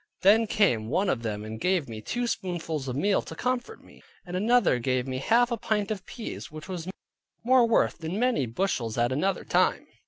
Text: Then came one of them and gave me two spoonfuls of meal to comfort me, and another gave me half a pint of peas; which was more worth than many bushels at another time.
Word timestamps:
Then 0.21 0.47
came 0.47 0.87
one 0.89 1.09
of 1.09 1.21
them 1.21 1.45
and 1.45 1.59
gave 1.61 1.87
me 1.87 2.01
two 2.01 2.25
spoonfuls 2.25 2.87
of 2.87 2.95
meal 2.95 3.21
to 3.21 3.35
comfort 3.35 3.83
me, 3.83 4.01
and 4.25 4.35
another 4.35 4.79
gave 4.79 5.05
me 5.07 5.19
half 5.19 5.51
a 5.51 5.57
pint 5.57 5.91
of 5.91 6.07
peas; 6.07 6.49
which 6.51 6.67
was 6.67 6.87
more 7.43 7.67
worth 7.67 7.99
than 7.99 8.17
many 8.17 8.47
bushels 8.47 8.97
at 8.97 9.11
another 9.11 9.45
time. 9.45 9.85